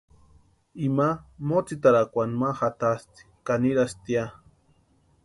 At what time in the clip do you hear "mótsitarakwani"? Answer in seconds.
1.51-2.39